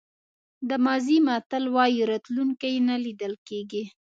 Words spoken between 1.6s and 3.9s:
وایي راتلونکی نه لیدل کېږي.